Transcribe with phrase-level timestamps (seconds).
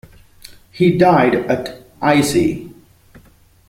[0.71, 2.73] He died at Issy.